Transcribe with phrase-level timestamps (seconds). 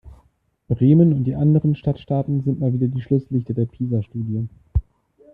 [0.67, 4.47] Bremen und die anderen Stadtstaaten sind mal wieder die Schlusslichter der PISA-Studie.